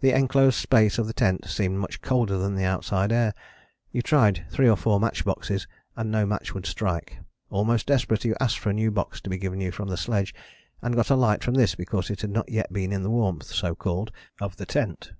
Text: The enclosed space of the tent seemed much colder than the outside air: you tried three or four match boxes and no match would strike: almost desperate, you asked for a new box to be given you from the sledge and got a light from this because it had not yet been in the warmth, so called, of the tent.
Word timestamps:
The 0.00 0.10
enclosed 0.10 0.56
space 0.58 0.98
of 0.98 1.06
the 1.06 1.12
tent 1.12 1.44
seemed 1.46 1.76
much 1.78 2.00
colder 2.02 2.36
than 2.36 2.56
the 2.56 2.64
outside 2.64 3.12
air: 3.12 3.32
you 3.92 4.02
tried 4.02 4.44
three 4.50 4.68
or 4.68 4.76
four 4.76 4.98
match 4.98 5.24
boxes 5.24 5.68
and 5.94 6.10
no 6.10 6.26
match 6.26 6.52
would 6.52 6.66
strike: 6.66 7.20
almost 7.48 7.86
desperate, 7.86 8.24
you 8.24 8.34
asked 8.40 8.58
for 8.58 8.70
a 8.70 8.74
new 8.74 8.90
box 8.90 9.20
to 9.20 9.30
be 9.30 9.38
given 9.38 9.60
you 9.60 9.70
from 9.70 9.86
the 9.86 9.96
sledge 9.96 10.34
and 10.82 10.96
got 10.96 11.10
a 11.10 11.14
light 11.14 11.44
from 11.44 11.54
this 11.54 11.76
because 11.76 12.10
it 12.10 12.22
had 12.22 12.30
not 12.30 12.48
yet 12.48 12.72
been 12.72 12.90
in 12.92 13.04
the 13.04 13.10
warmth, 13.10 13.44
so 13.54 13.72
called, 13.76 14.10
of 14.40 14.56
the 14.56 14.66
tent. 14.66 15.12